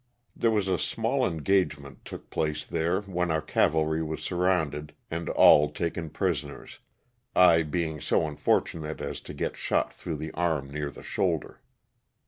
There 0.35 0.49
was 0.49 0.67
a 0.67 0.79
small 0.79 1.27
engagement 1.27 2.05
took 2.05 2.31
place 2.31 2.65
there 2.65 3.01
when 3.01 3.29
our 3.29 3.39
cavalry 3.39 4.01
was 4.01 4.23
surrounded 4.23 4.95
and 5.11 5.29
all 5.29 5.69
taken 5.71 6.09
prisoners, 6.09 6.79
I 7.35 7.61
being 7.61 8.01
so 8.01 8.25
unfortunate 8.27 8.99
as 8.99 9.21
to 9.21 9.35
get 9.35 9.55
shot 9.55 9.93
through 9.93 10.15
the 10.15 10.31
arm 10.31 10.71
near 10.71 10.89
the 10.89 11.03
shoulder. 11.03 11.61